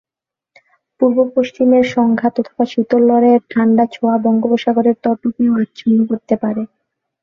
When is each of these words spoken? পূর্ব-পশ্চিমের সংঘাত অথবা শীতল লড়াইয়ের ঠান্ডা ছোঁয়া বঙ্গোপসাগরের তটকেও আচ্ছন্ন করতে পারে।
পূর্ব-পশ্চিমের 1.01 1.85
সংঘাত 1.95 2.33
অথবা 2.41 2.63
শীতল 2.65 3.01
লড়াইয়ের 3.09 3.43
ঠান্ডা 3.51 3.83
ছোঁয়া 3.93 4.15
বঙ্গোপসাগরের 4.23 4.97
তটকেও 5.03 5.53
আচ্ছন্ন 5.63 5.97
করতে 6.09 6.35
পারে। 6.43 6.61